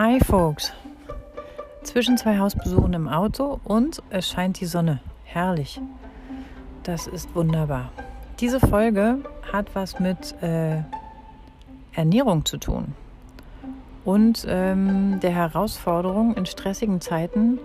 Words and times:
Hi 0.00 0.20
Folks. 0.20 0.72
Zwischen 1.82 2.16
zwei 2.16 2.38
Hausbesuchen 2.38 2.92
im 2.92 3.08
Auto 3.08 3.58
und 3.64 4.00
es 4.10 4.28
scheint 4.28 4.60
die 4.60 4.66
Sonne. 4.66 5.00
Herrlich. 5.24 5.80
Das 6.84 7.08
ist 7.08 7.34
wunderbar. 7.34 7.90
Diese 8.38 8.60
Folge 8.60 9.18
hat 9.52 9.74
was 9.74 9.98
mit 9.98 10.40
äh, 10.40 10.82
Ernährung 11.94 12.44
zu 12.44 12.58
tun 12.58 12.94
und 14.04 14.46
ähm, 14.48 15.18
der 15.18 15.32
Herausforderung 15.32 16.36
in 16.36 16.46
stressigen 16.46 17.00
Zeiten 17.00 17.58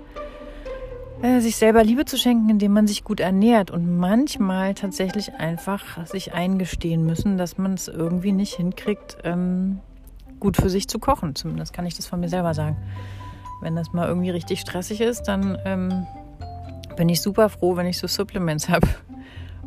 äh, 1.21 1.39
sich 1.39 1.55
selber 1.55 1.83
Liebe 1.83 2.05
zu 2.05 2.17
schenken, 2.17 2.49
indem 2.49 2.73
man 2.73 2.87
sich 2.87 3.03
gut 3.03 3.19
ernährt 3.19 3.69
und 3.69 3.99
manchmal 3.99 4.73
tatsächlich 4.73 5.35
einfach 5.35 6.07
sich 6.07 6.33
eingestehen 6.33 7.05
müssen, 7.05 7.37
dass 7.37 7.59
man 7.59 7.75
es 7.75 7.87
irgendwie 7.87 8.31
nicht 8.31 8.55
hinkriegt, 8.55 9.17
ähm, 9.23 9.81
gut 10.43 10.57
für 10.57 10.69
sich 10.69 10.87
zu 10.87 10.99
kochen. 10.99 11.33
Zumindest 11.35 11.73
kann 11.73 11.85
ich 11.85 11.95
das 11.95 12.05
von 12.05 12.19
mir 12.19 12.29
selber 12.29 12.53
sagen. 12.53 12.77
Wenn 13.61 13.75
das 13.75 13.93
mal 13.93 14.07
irgendwie 14.07 14.29
richtig 14.29 14.59
stressig 14.59 15.01
ist, 15.01 15.23
dann 15.23 15.57
ähm, 15.65 16.05
bin 16.95 17.09
ich 17.09 17.21
super 17.21 17.49
froh, 17.49 17.75
wenn 17.75 17.87
ich 17.87 17.97
so 17.97 18.07
Supplements 18.07 18.69
habe 18.69 18.87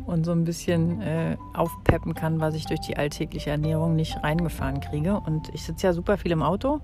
und 0.05 0.23
so 0.23 0.31
ein 0.31 0.45
bisschen 0.45 1.01
äh, 1.01 1.35
aufpeppen 1.53 2.13
kann, 2.13 2.39
was 2.39 2.55
ich 2.55 2.65
durch 2.65 2.79
die 2.79 2.95
alltägliche 2.95 3.49
Ernährung 3.49 3.95
nicht 3.95 4.23
reingefahren 4.23 4.79
kriege. 4.79 5.19
Und 5.19 5.49
ich 5.53 5.63
sitze 5.63 5.87
ja 5.87 5.93
super 5.93 6.17
viel 6.17 6.31
im 6.31 6.43
Auto 6.43 6.79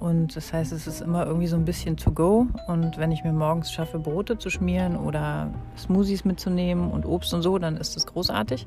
und 0.00 0.34
das 0.34 0.54
heißt, 0.54 0.72
es 0.72 0.86
ist 0.86 1.02
immer 1.02 1.26
irgendwie 1.26 1.46
so 1.46 1.56
ein 1.56 1.66
bisschen 1.66 1.98
to 1.98 2.10
go. 2.10 2.46
Und 2.68 2.96
wenn 2.96 3.12
ich 3.12 3.22
mir 3.22 3.32
morgens 3.32 3.70
schaffe, 3.70 3.98
Brote 3.98 4.38
zu 4.38 4.48
schmieren 4.48 4.96
oder 4.96 5.52
Smoothies 5.76 6.24
mitzunehmen 6.24 6.90
und 6.90 7.04
Obst 7.04 7.34
und 7.34 7.42
so, 7.42 7.58
dann 7.58 7.76
ist 7.76 7.96
das 7.96 8.06
großartig. 8.06 8.66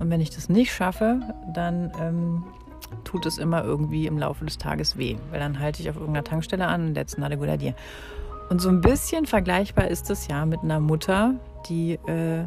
Und 0.00 0.10
wenn 0.10 0.20
ich 0.20 0.30
das 0.30 0.48
nicht 0.48 0.72
schaffe, 0.72 1.20
dann 1.54 1.92
ähm, 2.00 2.42
tut 3.04 3.26
es 3.26 3.38
immer 3.38 3.64
irgendwie 3.64 4.06
im 4.06 4.18
Laufe 4.18 4.44
des 4.44 4.58
Tages 4.58 4.96
weh, 4.98 5.16
weil 5.30 5.40
dann 5.40 5.58
halte 5.58 5.82
ich 5.82 5.90
auf 5.90 5.96
irgendeiner 5.96 6.24
Tankstelle 6.24 6.66
an 6.66 6.88
und 6.88 6.98
a 6.98 7.34
good 7.34 7.48
idea. 7.48 7.74
Und 8.48 8.60
so 8.60 8.68
ein 8.68 8.80
bisschen 8.80 9.26
vergleichbar 9.26 9.88
ist 9.88 10.10
es 10.10 10.26
ja 10.28 10.44
mit 10.44 10.60
einer 10.62 10.80
Mutter, 10.80 11.34
die 11.68 11.92
äh, 12.06 12.44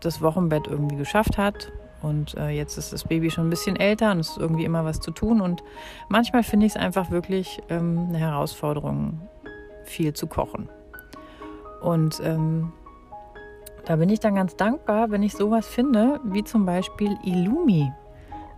das 0.00 0.22
Wochenbett 0.22 0.66
irgendwie 0.68 0.96
geschafft 0.96 1.36
hat 1.36 1.72
und 2.02 2.36
äh, 2.36 2.50
jetzt 2.50 2.78
ist 2.78 2.92
das 2.92 3.04
Baby 3.04 3.30
schon 3.30 3.46
ein 3.46 3.50
bisschen 3.50 3.76
älter 3.76 4.12
und 4.12 4.20
es 4.20 4.30
ist 4.30 4.38
irgendwie 4.38 4.64
immer 4.64 4.84
was 4.84 5.00
zu 5.00 5.10
tun 5.10 5.40
und 5.40 5.62
manchmal 6.08 6.42
finde 6.42 6.66
ich 6.66 6.72
es 6.72 6.80
einfach 6.80 7.10
wirklich 7.10 7.60
ähm, 7.68 8.06
eine 8.08 8.18
Herausforderung, 8.18 9.20
viel 9.84 10.12
zu 10.12 10.26
kochen. 10.26 10.68
Und 11.80 12.20
ähm, 12.22 12.72
da 13.86 13.96
bin 13.96 14.08
ich 14.08 14.20
dann 14.20 14.34
ganz 14.34 14.56
dankbar, 14.56 15.10
wenn 15.10 15.22
ich 15.22 15.34
sowas 15.34 15.66
finde, 15.66 16.20
wie 16.24 16.44
zum 16.44 16.64
Beispiel 16.64 17.16
Illumi. 17.24 17.90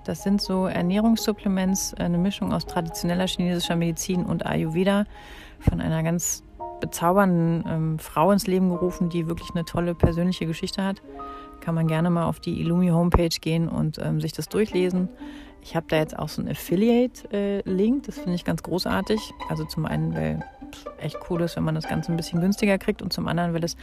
Das 0.05 0.23
sind 0.23 0.41
so 0.41 0.67
Ernährungssupplements, 0.67 1.95
eine 1.95 2.19
Mischung 2.19 2.53
aus 2.53 2.67
traditioneller 2.67 3.27
chinesischer 3.27 3.77
Medizin 3.77 4.25
und 4.25 4.45
Ayurveda 4.47 5.05
von 5.61 5.81
einer 5.81 6.03
ganz 6.03 6.43
bezaubernden 6.81 7.65
ähm, 7.69 7.99
Frau 7.99 8.33
ins 8.33 8.47
Leben 8.47 8.69
gerufen, 8.71 9.09
die 9.09 9.29
wirklich 9.29 9.51
eine 9.55 9.65
tolle 9.65 9.95
persönliche 9.95 10.47
Geschichte 10.47 10.83
hat. 10.85 11.01
Kann 11.61 11.77
man 11.77 11.87
gerne 11.87 12.11
mal 12.11 12.27
auf 12.27 12.41
die 12.41 12.61
Illumi 12.61 12.89
Homepage 12.89 13.29
gehen 13.29 13.69
und 13.69 13.99
ähm, 13.99 14.21
sich 14.21 14.33
das 14.33 14.49
durchlesen. 14.49 15.09
Ich 15.63 15.77
habe 15.77 15.87
da 15.89 15.97
jetzt 15.97 16.19
auch 16.19 16.29
so 16.29 16.43
einen 16.43 16.51
Affiliate-Link, 16.51 18.03
äh, 18.03 18.07
das 18.07 18.19
finde 18.19 18.35
ich 18.35 18.45
ganz 18.45 18.65
großartig. 18.65 19.33
Also 19.49 19.65
zum 19.65 19.87
einen, 19.87 20.13
weil 20.13 20.45
echt 20.99 21.19
cool 21.31 21.41
ist, 21.43 21.57
wenn 21.57 21.65
man 21.65 21.75
das 21.75 21.89
Ganze 21.89 22.13
ein 22.13 22.17
bisschen 22.17 22.41
günstiger 22.41 22.79
kriegt 22.79 23.03
und 23.03 23.13
zum 23.13 23.29
anderen, 23.29 23.55
weil 23.55 23.65
es 23.65 23.77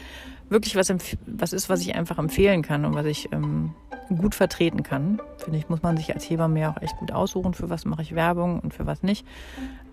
wirklich 0.50 0.76
was, 0.76 0.94
was 1.26 1.54
ist, 1.54 1.70
was 1.70 1.82
ich 1.82 1.96
einfach 1.96 2.18
empfehlen 2.18 2.62
kann 2.62 2.86
und 2.86 2.96
was 2.96 3.06
ich 3.06 3.32
ähm, 3.32 3.74
gut 4.18 4.36
vertreten 4.36 4.84
kann. 4.84 5.22
Finde 5.38 5.60
ich, 5.60 5.70
muss 5.70 5.82
man 5.82 5.98
sich 5.98 6.14
als 6.14 6.30
Hebamme 6.30 6.60
ja 6.60 6.72
auch 6.72 6.82
echt 6.82 6.98
gut 6.98 7.12
aussuchen, 7.12 7.54
für 7.54 7.70
was 7.70 7.86
mache 7.86 8.02
ich 8.02 8.16
Werbung 8.16 8.60
und 8.60 8.74
für 8.74 8.86
was 8.86 9.04
nicht. 9.04 9.26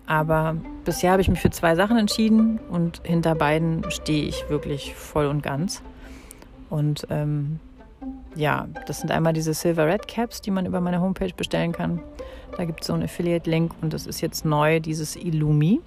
Aber 0.05 0.55
bisher 0.85 1.11
habe 1.11 1.21
ich 1.21 1.27
mich 1.27 1.39
für 1.39 1.49
zwei 1.49 1.75
Sachen 1.75 1.97
entschieden 1.97 2.59
und 2.69 3.01
hinter 3.03 3.35
beiden 3.35 3.89
stehe 3.91 4.25
ich 4.25 4.49
wirklich 4.49 4.95
voll 4.95 5.27
und 5.27 5.43
ganz. 5.43 5.81
Und 6.69 7.07
ähm, 7.09 7.59
ja, 8.35 8.67
das 8.85 9.01
sind 9.01 9.11
einmal 9.11 9.33
diese 9.33 9.53
Silver 9.53 9.85
Red 9.85 10.07
Caps, 10.07 10.41
die 10.41 10.51
man 10.51 10.65
über 10.65 10.79
meine 10.79 11.01
Homepage 11.01 11.33
bestellen 11.35 11.71
kann. 11.71 11.99
Da 12.55 12.65
gibt 12.65 12.81
es 12.81 12.87
so 12.87 12.93
einen 12.93 13.03
Affiliate-Link 13.03 13.73
und 13.81 13.93
das 13.93 14.07
ist 14.07 14.21
jetzt 14.21 14.45
neu, 14.45 14.79
dieses 14.79 15.15
Illumi. 15.15 15.81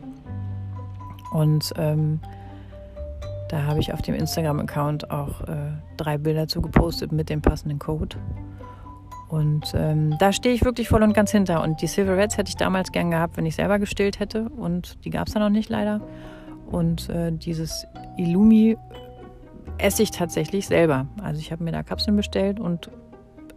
Und 1.30 1.72
ähm, 1.76 2.20
da 3.48 3.64
habe 3.64 3.80
ich 3.80 3.92
auf 3.92 4.02
dem 4.02 4.14
Instagram-Account 4.14 5.10
auch 5.10 5.42
äh, 5.42 5.72
drei 5.96 6.18
Bilder 6.18 6.48
zu 6.48 6.62
gepostet 6.62 7.12
mit 7.12 7.28
dem 7.28 7.42
passenden 7.42 7.78
Code. 7.78 8.16
Und 9.28 9.72
ähm, 9.74 10.16
da 10.18 10.32
stehe 10.32 10.54
ich 10.54 10.64
wirklich 10.64 10.88
voll 10.88 11.02
und 11.02 11.12
ganz 11.12 11.30
hinter. 11.30 11.62
Und 11.62 11.82
die 11.82 11.86
Silver 11.86 12.16
Reds 12.16 12.36
hätte 12.36 12.48
ich 12.48 12.56
damals 12.56 12.90
gern 12.90 13.10
gehabt, 13.10 13.36
wenn 13.36 13.46
ich 13.46 13.54
selber 13.54 13.78
gestillt 13.78 14.18
hätte. 14.18 14.48
Und 14.48 15.04
die 15.04 15.10
gab 15.10 15.28
es 15.28 15.34
da 15.34 15.40
noch 15.40 15.50
nicht 15.50 15.68
leider. 15.68 16.00
Und 16.70 17.08
äh, 17.10 17.32
dieses 17.32 17.86
Illumi 18.16 18.76
esse 19.78 20.02
ich 20.02 20.10
tatsächlich 20.10 20.66
selber. 20.66 21.06
Also 21.22 21.40
ich 21.40 21.52
habe 21.52 21.64
mir 21.64 21.72
da 21.72 21.82
Kapseln 21.82 22.16
bestellt 22.16 22.60
und 22.60 22.90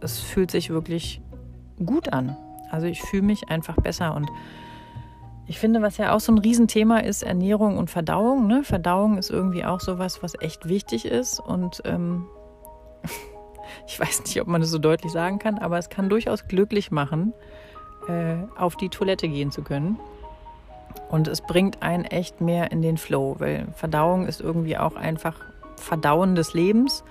es 0.00 0.20
fühlt 0.20 0.50
sich 0.50 0.70
wirklich 0.70 1.20
gut 1.84 2.12
an. 2.12 2.36
Also 2.70 2.86
ich 2.86 3.02
fühle 3.02 3.22
mich 3.22 3.48
einfach 3.48 3.76
besser 3.76 4.14
und 4.14 4.28
ich 5.46 5.58
finde, 5.58 5.82
was 5.82 5.98
ja 5.98 6.14
auch 6.14 6.20
so 6.20 6.32
ein 6.32 6.38
Riesenthema 6.38 6.98
ist, 6.98 7.22
Ernährung 7.22 7.76
und 7.76 7.90
Verdauung. 7.90 8.46
Ne? 8.46 8.64
Verdauung 8.64 9.18
ist 9.18 9.30
irgendwie 9.30 9.64
auch 9.64 9.80
sowas, 9.80 10.22
was 10.22 10.34
echt 10.40 10.68
wichtig 10.68 11.04
ist. 11.04 11.38
Und 11.38 11.82
ähm, 11.84 12.26
ich 13.86 14.00
weiß 14.00 14.24
nicht, 14.24 14.40
ob 14.40 14.48
man 14.48 14.62
das 14.62 14.70
so 14.70 14.78
deutlich 14.78 15.12
sagen 15.12 15.38
kann, 15.38 15.58
aber 15.58 15.78
es 15.78 15.90
kann 15.90 16.08
durchaus 16.08 16.48
glücklich 16.48 16.90
machen, 16.90 17.34
äh, 18.08 18.36
auf 18.56 18.76
die 18.76 18.88
Toilette 18.88 19.28
gehen 19.28 19.50
zu 19.50 19.62
können. 19.62 19.98
Und 21.10 21.28
es 21.28 21.42
bringt 21.42 21.82
einen 21.82 22.04
echt 22.04 22.40
mehr 22.40 22.72
in 22.72 22.80
den 22.80 22.96
Flow, 22.96 23.36
weil 23.38 23.66
Verdauung 23.74 24.26
ist 24.26 24.40
irgendwie 24.40 24.78
auch 24.78 24.96
einfach 24.96 25.36
Verdauen 25.76 26.34
des 26.36 26.54
Lebens. 26.54 27.04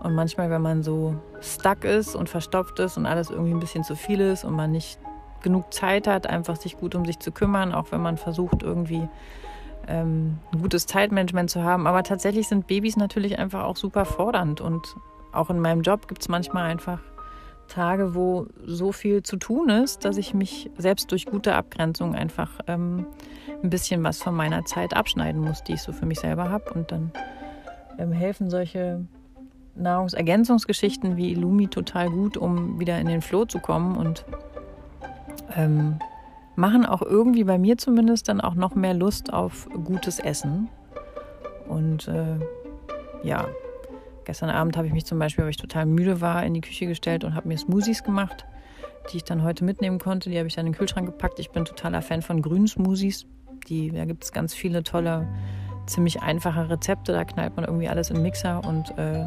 Und 0.00 0.14
manchmal, 0.14 0.50
wenn 0.50 0.62
man 0.62 0.82
so 0.82 1.14
stuck 1.40 1.84
ist 1.84 2.16
und 2.16 2.28
verstopft 2.28 2.80
ist 2.80 2.96
und 2.96 3.06
alles 3.06 3.30
irgendwie 3.30 3.52
ein 3.52 3.60
bisschen 3.60 3.84
zu 3.84 3.94
viel 3.94 4.20
ist 4.20 4.44
und 4.44 4.54
man 4.54 4.72
nicht 4.72 4.98
genug 5.42 5.72
Zeit 5.72 6.06
hat, 6.06 6.26
einfach 6.26 6.56
sich 6.56 6.76
gut 6.76 6.94
um 6.94 7.04
sich 7.04 7.18
zu 7.18 7.32
kümmern, 7.32 7.72
auch 7.72 7.92
wenn 7.92 8.02
man 8.02 8.16
versucht, 8.16 8.62
irgendwie 8.62 9.08
ähm, 9.88 10.38
ein 10.52 10.62
gutes 10.62 10.86
Zeitmanagement 10.86 11.50
zu 11.50 11.62
haben. 11.62 11.86
Aber 11.86 12.02
tatsächlich 12.02 12.48
sind 12.48 12.66
Babys 12.66 12.96
natürlich 12.96 13.38
einfach 13.38 13.64
auch 13.64 13.76
super 13.76 14.04
fordernd. 14.04 14.60
Und 14.60 14.96
auch 15.32 15.50
in 15.50 15.60
meinem 15.60 15.82
Job 15.82 16.08
gibt 16.08 16.22
es 16.22 16.28
manchmal 16.28 16.64
einfach 16.64 17.00
Tage, 17.68 18.14
wo 18.14 18.46
so 18.64 18.92
viel 18.92 19.22
zu 19.22 19.36
tun 19.36 19.68
ist, 19.68 20.04
dass 20.04 20.16
ich 20.16 20.34
mich 20.34 20.70
selbst 20.76 21.12
durch 21.12 21.26
gute 21.26 21.54
Abgrenzung 21.54 22.14
einfach 22.14 22.50
ähm, 22.66 23.06
ein 23.62 23.70
bisschen 23.70 24.02
was 24.02 24.22
von 24.22 24.34
meiner 24.34 24.64
Zeit 24.64 24.94
abschneiden 24.94 25.40
muss, 25.40 25.62
die 25.62 25.74
ich 25.74 25.82
so 25.82 25.92
für 25.92 26.06
mich 26.06 26.20
selber 26.20 26.50
habe. 26.50 26.72
Und 26.74 26.90
dann 26.90 27.12
ähm, 27.98 28.12
helfen 28.12 28.50
solche 28.50 29.06
Nahrungsergänzungsgeschichten 29.76 31.16
wie 31.16 31.32
Illumi 31.32 31.68
total 31.68 32.10
gut, 32.10 32.36
um 32.36 32.80
wieder 32.80 32.98
in 32.98 33.06
den 33.06 33.22
Flow 33.22 33.44
zu 33.44 33.60
kommen 33.60 33.96
und 33.96 34.24
ähm, 35.56 35.98
machen 36.56 36.84
auch 36.84 37.02
irgendwie 37.02 37.44
bei 37.44 37.58
mir 37.58 37.78
zumindest 37.78 38.28
dann 38.28 38.40
auch 38.40 38.54
noch 38.54 38.74
mehr 38.74 38.94
Lust 38.94 39.32
auf 39.32 39.68
gutes 39.84 40.18
Essen. 40.18 40.68
Und 41.68 42.08
äh, 42.08 42.38
ja, 43.22 43.46
gestern 44.24 44.50
Abend 44.50 44.76
habe 44.76 44.86
ich 44.86 44.92
mich 44.92 45.06
zum 45.06 45.18
Beispiel, 45.18 45.44
weil 45.44 45.50
ich 45.50 45.56
total 45.56 45.86
müde 45.86 46.20
war, 46.20 46.44
in 46.44 46.54
die 46.54 46.60
Küche 46.60 46.86
gestellt 46.86 47.24
und 47.24 47.34
habe 47.34 47.48
mir 47.48 47.56
Smoothies 47.56 48.02
gemacht, 48.02 48.44
die 49.12 49.18
ich 49.18 49.24
dann 49.24 49.42
heute 49.42 49.64
mitnehmen 49.64 49.98
konnte. 49.98 50.30
Die 50.30 50.38
habe 50.38 50.48
ich 50.48 50.54
dann 50.54 50.66
in 50.66 50.72
den 50.72 50.78
Kühlschrank 50.78 51.06
gepackt. 51.06 51.38
Ich 51.38 51.50
bin 51.50 51.64
totaler 51.64 52.02
Fan 52.02 52.22
von 52.22 52.42
grünen 52.42 52.66
Smoothies. 52.66 53.26
Die, 53.68 53.90
da 53.90 54.04
gibt 54.04 54.24
es 54.24 54.32
ganz 54.32 54.54
viele 54.54 54.82
tolle, 54.82 55.28
ziemlich 55.86 56.22
einfache 56.22 56.68
Rezepte. 56.68 57.12
Da 57.12 57.24
knallt 57.24 57.56
man 57.56 57.64
irgendwie 57.64 57.88
alles 57.88 58.10
in 58.10 58.16
den 58.16 58.22
Mixer 58.22 58.64
und 58.64 58.96
äh, 58.98 59.24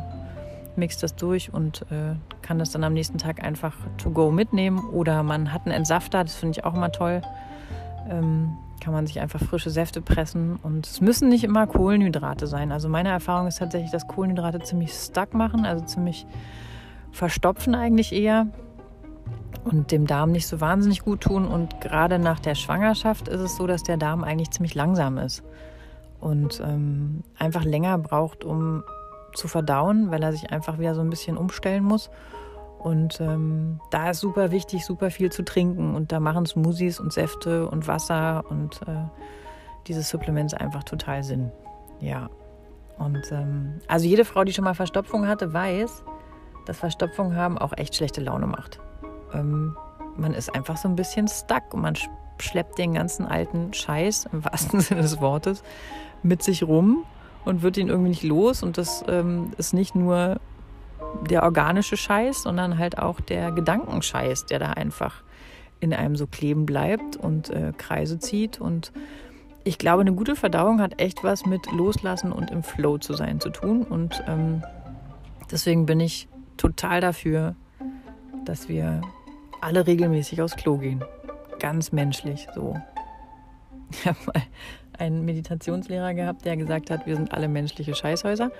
mixt 0.77 1.03
das 1.03 1.15
durch 1.15 1.53
und 1.53 1.83
äh, 1.91 2.15
kann 2.41 2.59
das 2.59 2.71
dann 2.71 2.83
am 2.83 2.93
nächsten 2.93 3.17
Tag 3.17 3.43
einfach 3.43 3.75
to 3.97 4.11
go 4.11 4.31
mitnehmen. 4.31 4.79
Oder 4.89 5.23
man 5.23 5.53
hat 5.53 5.65
einen 5.65 5.75
Entsafter, 5.75 6.23
das 6.23 6.35
finde 6.35 6.57
ich 6.57 6.65
auch 6.65 6.73
immer 6.73 6.91
toll. 6.91 7.21
Ähm, 8.09 8.57
kann 8.81 8.93
man 8.93 9.07
sich 9.07 9.21
einfach 9.21 9.39
frische 9.39 9.69
Säfte 9.69 10.01
pressen. 10.01 10.57
Und 10.61 10.85
es 10.85 10.99
müssen 10.99 11.29
nicht 11.29 11.43
immer 11.43 11.67
Kohlenhydrate 11.67 12.47
sein. 12.47 12.71
Also 12.71 12.89
meine 12.89 13.09
Erfahrung 13.09 13.47
ist 13.47 13.59
tatsächlich, 13.59 13.91
dass 13.91 14.07
Kohlenhydrate 14.07 14.59
ziemlich 14.59 14.91
stuck 14.91 15.33
machen, 15.33 15.65
also 15.65 15.85
ziemlich 15.85 16.25
verstopfen 17.11 17.75
eigentlich 17.75 18.11
eher 18.11 18.47
und 19.63 19.91
dem 19.91 20.05
Darm 20.05 20.31
nicht 20.31 20.47
so 20.47 20.59
wahnsinnig 20.59 21.01
gut 21.01 21.21
tun. 21.21 21.47
Und 21.47 21.79
gerade 21.79 22.19
nach 22.19 22.39
der 22.39 22.55
Schwangerschaft 22.55 23.29
ist 23.29 23.39
es 23.39 23.55
so, 23.55 23.67
dass 23.67 23.83
der 23.83 23.97
Darm 23.97 24.23
eigentlich 24.23 24.51
ziemlich 24.51 24.75
langsam 24.75 25.17
ist 25.17 25.43
und 26.19 26.61
ähm, 26.65 27.23
einfach 27.37 27.63
länger 27.63 27.97
braucht, 27.97 28.43
um 28.43 28.83
zu 29.33 29.47
verdauen, 29.47 30.11
weil 30.11 30.23
er 30.23 30.31
sich 30.31 30.51
einfach 30.51 30.79
wieder 30.79 30.95
so 30.95 31.01
ein 31.01 31.09
bisschen 31.09 31.37
umstellen 31.37 31.83
muss. 31.83 32.09
Und 32.79 33.21
ähm, 33.21 33.79
da 33.91 34.09
ist 34.09 34.19
super 34.19 34.51
wichtig, 34.51 34.85
super 34.85 35.09
viel 35.09 35.31
zu 35.31 35.43
trinken. 35.43 35.95
Und 35.95 36.11
da 36.11 36.19
machen 36.19 36.45
Smoothies 36.45 36.99
und 36.99 37.13
Säfte 37.13 37.69
und 37.69 37.87
Wasser 37.87 38.43
und 38.49 38.81
äh, 38.87 39.05
diese 39.87 40.01
Supplements 40.01 40.53
einfach 40.53 40.83
total 40.83 41.23
Sinn. 41.23 41.51
Ja. 42.01 42.29
Und 42.97 43.31
ähm, 43.31 43.79
also 43.87 44.05
jede 44.05 44.25
Frau, 44.25 44.43
die 44.43 44.53
schon 44.53 44.65
mal 44.65 44.75
Verstopfung 44.75 45.27
hatte, 45.27 45.53
weiß, 45.53 46.03
dass 46.65 46.77
Verstopfung 46.77 47.35
haben 47.35 47.57
auch 47.57 47.73
echt 47.77 47.95
schlechte 47.95 48.21
Laune 48.21 48.47
macht. 48.47 48.79
Ähm, 49.33 49.77
man 50.17 50.33
ist 50.33 50.53
einfach 50.53 50.77
so 50.77 50.87
ein 50.87 50.95
bisschen 50.95 51.27
stuck 51.27 51.73
und 51.73 51.81
man 51.81 51.95
schleppt 52.39 52.77
den 52.77 52.93
ganzen 52.93 53.25
alten 53.25 53.73
Scheiß, 53.73 54.27
im 54.31 54.43
wahrsten 54.43 54.79
Sinne 54.81 55.01
des 55.01 55.21
Wortes, 55.21 55.63
mit 56.21 56.43
sich 56.43 56.63
rum 56.63 57.05
und 57.45 57.61
wird 57.61 57.77
ihn 57.77 57.89
irgendwie 57.89 58.09
nicht 58.09 58.23
los. 58.23 58.63
Und 58.63 58.77
das 58.77 59.03
ähm, 59.07 59.51
ist 59.57 59.73
nicht 59.73 59.95
nur 59.95 60.39
der 61.29 61.43
organische 61.43 61.97
Scheiß, 61.97 62.43
sondern 62.43 62.77
halt 62.77 62.97
auch 62.97 63.19
der 63.19 63.51
Gedankenscheiß, 63.51 64.45
der 64.45 64.59
da 64.59 64.71
einfach 64.71 65.23
in 65.79 65.93
einem 65.93 66.15
so 66.15 66.27
kleben 66.27 66.65
bleibt 66.65 67.17
und 67.17 67.49
äh, 67.49 67.73
Kreise 67.77 68.19
zieht. 68.19 68.59
Und 68.59 68.91
ich 69.63 69.77
glaube, 69.77 70.01
eine 70.01 70.13
gute 70.13 70.35
Verdauung 70.35 70.81
hat 70.81 70.99
echt 71.01 71.23
was 71.23 71.45
mit 71.45 71.71
Loslassen 71.71 72.31
und 72.31 72.51
im 72.51 72.63
Flow 72.63 72.97
zu 72.97 73.13
sein 73.13 73.39
zu 73.39 73.49
tun. 73.49 73.83
Und 73.83 74.23
ähm, 74.27 74.63
deswegen 75.51 75.85
bin 75.85 75.99
ich 75.99 76.27
total 76.57 77.01
dafür, 77.01 77.55
dass 78.45 78.69
wir 78.69 79.01
alle 79.61 79.85
regelmäßig 79.87 80.41
aufs 80.41 80.55
Klo 80.55 80.77
gehen. 80.77 81.03
Ganz 81.59 81.91
menschlich 81.91 82.47
so. 82.55 82.75
Habe 84.05 84.17
mal 84.25 84.43
einen 85.03 85.25
Meditationslehrer 85.25 86.13
gehabt, 86.13 86.45
der 86.45 86.57
gesagt 86.57 86.89
hat, 86.89 87.05
wir 87.05 87.15
sind 87.15 87.33
alle 87.33 87.47
menschliche 87.47 87.93
Scheißhäuser. 87.93 88.51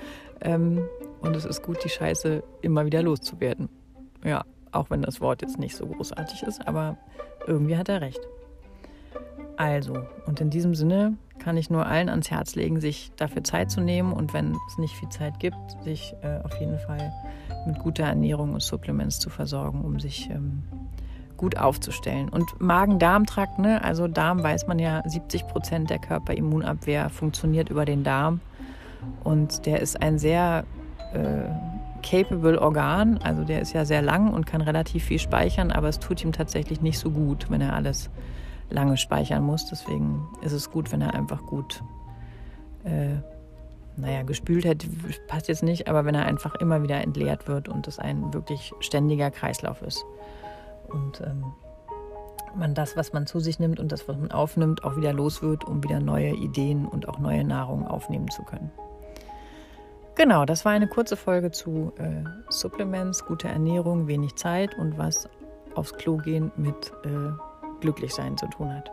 Ähm, 0.42 0.88
und 1.22 1.36
es 1.36 1.46
ist 1.46 1.64
gut, 1.64 1.84
die 1.84 1.90
Scheiße 1.90 2.44
immer 2.62 2.86
wieder 2.86 3.02
loszuwerden. 3.02 3.70
Ja, 4.24 4.44
auch 4.72 4.90
wenn 4.90 5.02
das 5.02 5.22
Wort 5.22 5.42
jetzt 5.42 5.58
nicht 5.58 5.76
so 5.76 5.86
großartig 5.86 6.44
ist, 6.44 6.68
aber 6.68 6.98
irgendwie 7.48 7.78
hat 7.78 7.90
er 7.90 8.02
recht. 8.02 8.20
Also, 9.56 9.94
und 10.26 10.42
in 10.42 10.50
diesem 10.50 10.76
Sinne 10.76 11.16
kann 11.40 11.58
ich 11.58 11.70
nur 11.70 11.86
allen 11.86 12.10
ans 12.10 12.32
Herz 12.32 12.56
legen, 12.56 12.82
sich 12.82 13.12
dafür 13.16 13.44
Zeit 13.44 13.70
zu 13.70 13.82
nehmen 13.82 14.12
und 14.12 14.34
wenn 14.34 14.56
es 14.68 14.78
nicht 14.78 14.96
viel 14.96 15.10
Zeit 15.10 15.40
gibt, 15.40 15.58
sich 15.84 16.16
äh, 16.24 16.40
auf 16.44 16.60
jeden 16.60 16.80
Fall 16.80 17.14
mit 17.68 17.80
guter 17.80 18.04
Ernährung 18.04 18.54
und 18.54 18.62
Supplements 18.62 19.20
zu 19.20 19.30
versorgen, 19.30 19.82
um 19.82 20.00
sich 20.00 20.30
ähm, 20.30 20.64
gut 21.44 21.58
aufzustellen. 21.58 22.30
Und 22.30 22.62
Magen-Darm-Trakt, 22.62 23.60
ne? 23.60 23.84
also 23.84 24.08
Darm 24.08 24.42
weiß 24.42 24.66
man 24.68 24.80
ja, 24.80 25.04
70 25.06 25.46
Prozent 25.46 25.90
der 25.90 26.00
Körperimmunabwehr 26.00 27.10
funktioniert 27.10 27.70
über 27.70 27.84
den 27.84 28.06
Darm 28.06 28.40
und 29.26 29.66
der 29.66 29.82
ist 29.82 30.02
ein 30.02 30.20
sehr 30.20 30.64
äh, 31.14 31.50
capable 32.02 32.62
Organ. 32.62 33.20
Also 33.22 33.44
der 33.44 33.60
ist 33.60 33.74
ja 33.74 33.84
sehr 33.84 34.02
lang 34.02 34.34
und 34.34 34.46
kann 34.46 34.62
relativ 34.62 35.04
viel 35.04 35.20
speichern, 35.20 35.70
aber 35.70 35.90
es 35.90 36.00
tut 36.00 36.24
ihm 36.24 36.32
tatsächlich 36.32 36.80
nicht 36.80 36.98
so 36.98 37.12
gut, 37.12 37.52
wenn 37.52 37.60
er 37.60 37.74
alles 37.74 38.10
lange 38.70 38.96
speichern 38.96 39.44
muss. 39.44 39.66
Deswegen 39.66 40.26
ist 40.44 40.54
es 40.54 40.72
gut, 40.72 40.94
wenn 40.94 41.02
er 41.02 41.14
einfach 41.14 41.46
gut, 41.46 41.84
äh, 42.86 43.18
naja, 43.98 44.24
gespült 44.24 44.66
hat, 44.66 44.86
passt 45.28 45.50
jetzt 45.50 45.62
nicht, 45.62 45.90
aber 45.90 46.06
wenn 46.06 46.16
er 46.16 46.26
einfach 46.26 46.56
immer 46.56 46.84
wieder 46.84 47.02
entleert 47.02 47.50
wird 47.50 47.68
und 47.68 47.86
es 47.90 48.00
ein 48.00 48.34
wirklich 48.34 48.72
ständiger 48.80 49.30
Kreislauf 49.30 49.82
ist. 49.82 50.06
Und 50.94 51.22
ähm, 51.22 51.44
man 52.56 52.74
das, 52.74 52.96
was 52.96 53.14
man 53.14 53.26
zu 53.26 53.40
sich 53.40 53.60
nimmt 53.60 53.80
und 53.80 53.92
das, 53.92 54.08
was 54.08 54.18
man 54.18 54.32
aufnimmt, 54.32 54.84
auch 54.84 54.96
wieder 54.96 55.14
los 55.14 55.42
wird, 55.42 55.66
um 55.66 55.84
wieder 55.84 56.00
neue 56.00 56.32
Ideen 56.32 56.86
und 56.86 57.08
auch 57.08 57.20
neue 57.20 57.44
Nahrung 57.44 57.88
aufnehmen 57.88 58.30
zu 58.30 58.44
können. 58.44 58.72
Genau, 60.16 60.46
das 60.46 60.64
war 60.64 60.74
eine 60.74 60.88
kurze 60.88 61.18
Folge 61.18 61.52
zu 61.52 61.92
äh, 61.98 62.24
Supplements, 62.50 63.26
guter 63.26 63.50
Ernährung, 63.50 64.08
wenig 64.08 64.36
Zeit 64.36 64.78
und 64.78 64.98
was 64.98 65.28
aufs 65.74 65.94
Klo 65.96 66.18
gehen 66.18 66.52
mit 66.56 66.94
äh, 67.04 67.32
Glücklichsein 67.82 68.38
zu 68.38 68.46
tun 68.48 68.72
hat. 68.72 68.92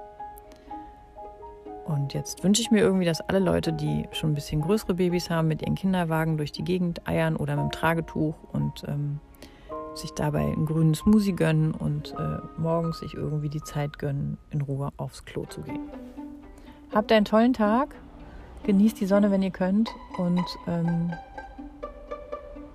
Und 1.84 2.14
jetzt 2.14 2.42
wünsche 2.42 2.62
ich 2.62 2.70
mir 2.70 2.80
irgendwie, 2.80 3.04
dass 3.04 3.20
alle 3.20 3.38
Leute, 3.40 3.72
die 3.72 4.08
schon 4.12 4.30
ein 4.30 4.34
bisschen 4.34 4.62
größere 4.62 4.94
Babys 4.94 5.28
haben, 5.28 5.48
mit 5.48 5.60
ihren 5.60 5.74
Kinderwagen 5.74 6.36
durch 6.36 6.52
die 6.52 6.64
Gegend 6.64 7.06
eiern 7.06 7.36
oder 7.36 7.56
mit 7.56 7.64
dem 7.64 7.70
Tragetuch 7.72 8.36
und 8.52 8.84
ähm, 8.86 9.20
sich 10.00 10.12
dabei 10.12 10.40
einen 10.40 10.66
grünen 10.66 10.94
Smoothie 10.94 11.34
gönnen 11.34 11.72
und 11.72 12.14
äh, 12.18 12.38
morgens 12.58 12.98
sich 12.98 13.14
irgendwie 13.14 13.48
die 13.48 13.62
Zeit 13.62 13.98
gönnen, 13.98 14.38
in 14.50 14.60
Ruhe 14.60 14.90
aufs 14.96 15.24
Klo 15.24 15.44
zu 15.46 15.62
gehen. 15.62 15.80
Habt 16.92 17.12
einen 17.12 17.24
tollen 17.24 17.52
Tag 17.52 17.94
Genießt 18.64 19.00
die 19.00 19.06
Sonne, 19.06 19.30
wenn 19.30 19.42
ihr 19.42 19.50
könnt. 19.50 19.90
Und 20.18 20.44
ähm, 20.66 21.12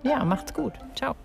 ja, 0.04 0.24
macht's 0.24 0.54
gut. 0.54 0.74
Ciao. 0.96 1.16